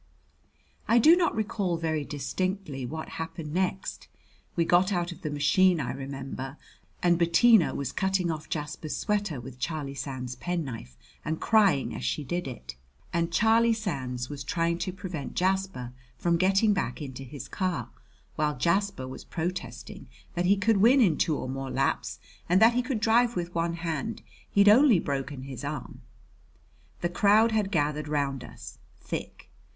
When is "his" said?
17.21-17.47, 25.43-25.63